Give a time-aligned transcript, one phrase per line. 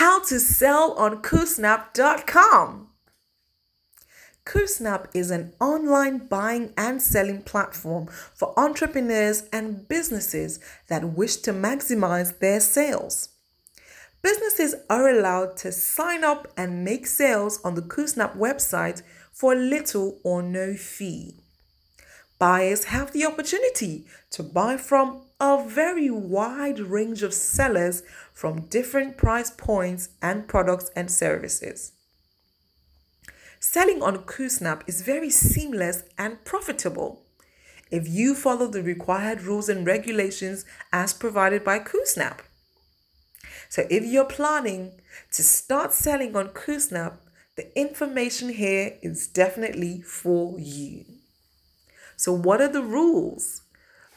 [0.00, 2.88] How to sell on Coosnap.com.
[4.46, 10.58] Coosnap is an online buying and selling platform for entrepreneurs and businesses
[10.88, 13.28] that wish to maximize their sales.
[14.22, 20.18] Businesses are allowed to sign up and make sales on the Coosnap website for little
[20.24, 21.39] or no fee.
[22.40, 28.02] Buyers have the opportunity to buy from a very wide range of sellers
[28.32, 31.92] from different price points and products and services.
[33.60, 37.26] Selling on Coosnap is very seamless and profitable
[37.90, 42.38] if you follow the required rules and regulations as provided by Coosnap.
[43.68, 44.92] So if you're planning
[45.32, 47.18] to start selling on Coosnap,
[47.56, 51.19] the information here is definitely for you.
[52.20, 53.62] So what are the rules?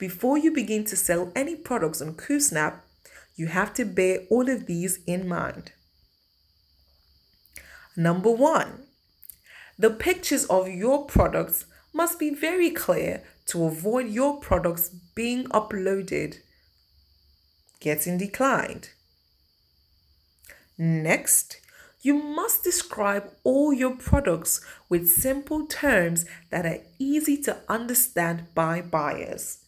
[0.00, 2.80] Before you begin to sell any products on Coosnap,
[3.36, 5.70] you have to bear all of these in mind.
[7.96, 8.88] Number one,
[9.78, 16.38] the pictures of your products must be very clear to avoid your products being uploaded,
[17.78, 18.88] getting declined.
[20.76, 21.58] Next,
[22.02, 28.82] you must describe all your products with simple terms that are easy to understand by
[28.82, 29.58] buyers.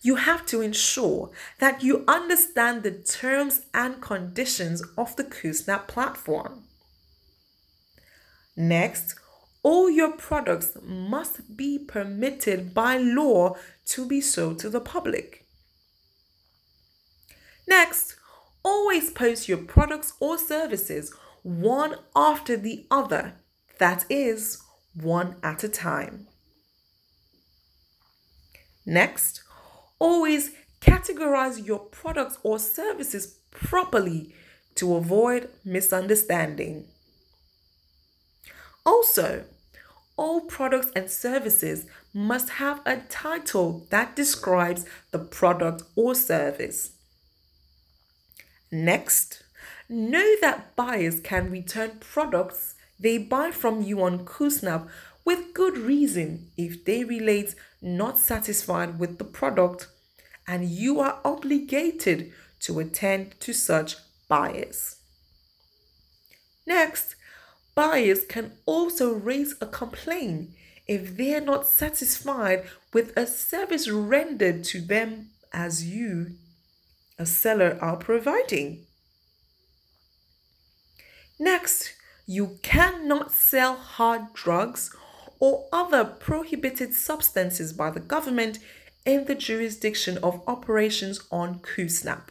[0.00, 6.64] You have to ensure that you understand the terms and conditions of the Coosnap platform.
[8.56, 9.14] Next,
[9.62, 15.46] all your products must be permitted by law to be sold to the public.
[17.66, 18.16] Next,
[18.64, 21.12] always post your products or services
[21.42, 23.34] one after the other,
[23.78, 24.62] that is,
[24.94, 26.26] one at a time.
[28.86, 29.42] Next,
[29.98, 34.34] always categorize your products or services properly
[34.76, 36.86] to avoid misunderstanding.
[38.84, 39.44] Also,
[40.16, 46.90] all products and services must have a title that describes the product or service.
[48.70, 49.42] Next,
[49.88, 54.88] know that buyers can return products they buy from you on Coosnap
[55.24, 59.88] with good reason if they relate not satisfied with the product
[60.46, 63.96] and you are obligated to attend to such
[64.28, 64.96] buyers.
[66.66, 67.16] Next,
[67.74, 70.50] Buyers can also raise a complaint
[70.86, 76.36] if they are not satisfied with a service rendered to them as you,
[77.18, 78.86] a seller, are providing.
[81.38, 81.94] Next,
[82.26, 84.94] you cannot sell hard drugs
[85.40, 88.58] or other prohibited substances by the government
[89.04, 92.28] in the jurisdiction of operations on Coosnap.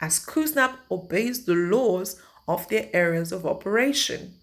[0.00, 4.34] As Coosnap obeys the laws of their areas of operation.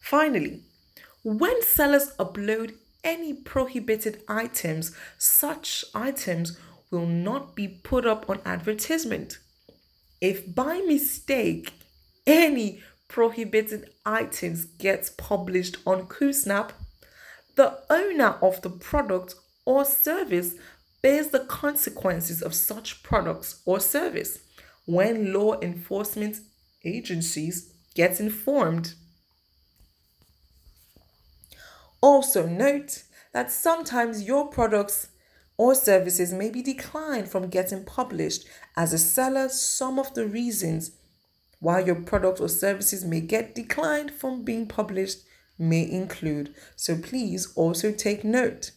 [0.00, 0.60] Finally,
[1.22, 6.58] when sellers upload any prohibited items, such items
[6.90, 9.38] will not be put up on advertisement.
[10.20, 11.72] If by mistake
[12.26, 16.70] any prohibited items gets published on Coosnap,
[17.56, 19.34] the owner of the product
[19.64, 20.54] or service
[21.02, 24.38] bears the consequences of such products or service
[24.86, 26.38] when law enforcement
[26.84, 28.94] agencies get informed.
[32.04, 35.08] Also, note that sometimes your products
[35.56, 38.44] or services may be declined from getting published.
[38.76, 40.90] As a seller, some of the reasons
[41.60, 45.20] why your product or services may get declined from being published
[45.58, 46.54] may include.
[46.76, 48.72] So please also take note.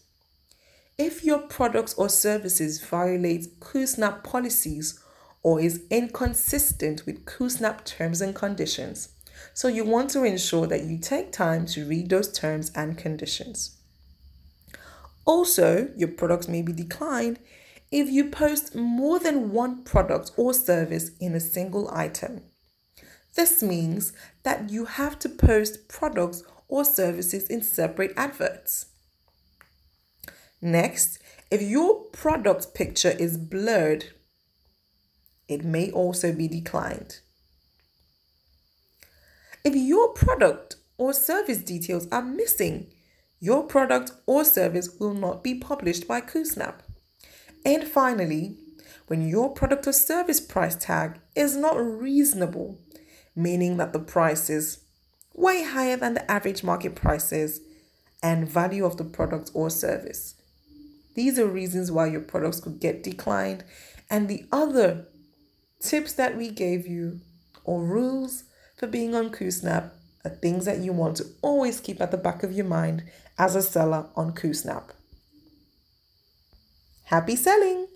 [0.97, 5.03] If your products or services violate Coosnap policies
[5.43, 9.09] or is inconsistent with Coosnap terms and conditions.
[9.53, 13.77] So you want to ensure that you take time to read those terms and conditions.
[15.25, 17.39] Also, your products may be declined
[17.91, 22.41] if you post more than one product or service in a single item.
[23.35, 24.13] This means
[24.43, 28.87] that you have to post products or services in separate adverts.
[30.61, 31.19] Next,
[31.51, 34.05] if your product picture is blurred
[35.47, 37.19] it may also be declined.
[39.67, 42.87] If your product or service details are missing,
[43.41, 46.75] your product or service will not be published by Coosnap.
[47.65, 48.55] And finally,
[49.07, 52.79] when your product or service price tag is not reasonable,
[53.35, 54.85] meaning that the price is
[55.33, 57.59] way higher than the average market prices
[58.23, 60.35] and value of the product or service.
[61.13, 63.65] These are reasons why your products could get declined
[64.09, 65.07] And the other
[65.81, 67.19] tips that we gave you
[67.65, 68.45] or rules
[68.77, 69.89] for being on KuSnap
[70.23, 73.03] are things that you want to always keep at the back of your mind
[73.37, 74.91] as a seller on KuSnap.
[77.05, 77.87] Happy selling!